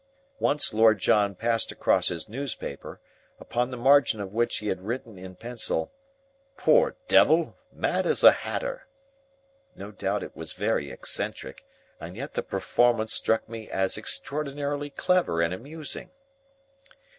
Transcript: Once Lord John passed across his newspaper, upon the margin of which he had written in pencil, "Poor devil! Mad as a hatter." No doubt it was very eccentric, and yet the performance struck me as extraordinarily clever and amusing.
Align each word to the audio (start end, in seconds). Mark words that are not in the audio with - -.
Once 0.39 0.73
Lord 0.73 0.97
John 0.97 1.35
passed 1.35 1.71
across 1.71 2.07
his 2.07 2.27
newspaper, 2.27 2.99
upon 3.39 3.69
the 3.69 3.77
margin 3.77 4.19
of 4.19 4.33
which 4.33 4.57
he 4.57 4.67
had 4.69 4.81
written 4.81 5.19
in 5.19 5.35
pencil, 5.35 5.93
"Poor 6.57 6.95
devil! 7.07 7.55
Mad 7.71 8.07
as 8.07 8.23
a 8.23 8.31
hatter." 8.31 8.87
No 9.75 9.91
doubt 9.91 10.23
it 10.23 10.35
was 10.35 10.53
very 10.53 10.89
eccentric, 10.89 11.63
and 11.99 12.17
yet 12.17 12.33
the 12.33 12.41
performance 12.41 13.13
struck 13.13 13.47
me 13.47 13.69
as 13.69 13.95
extraordinarily 13.95 14.89
clever 14.89 15.39
and 15.39 15.53
amusing. 15.53 16.09